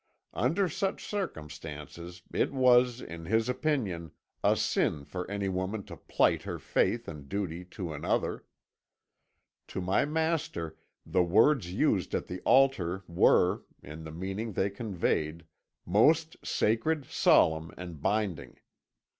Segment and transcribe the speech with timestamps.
[0.33, 4.09] "Under such circumstances it was, in his opinion,
[4.43, 8.43] a sin for any woman to plight her faith and duty to another.
[9.67, 10.75] To my master
[11.05, 15.45] the words used at the altar were, in the meaning they conveyed,
[15.85, 18.57] most sacred, solemn and binding.